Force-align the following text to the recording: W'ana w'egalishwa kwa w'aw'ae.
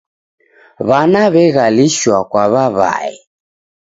W'ana 0.87 1.21
w'egalishwa 1.33 2.17
kwa 2.29 2.45
w'aw'ae. 2.53 3.13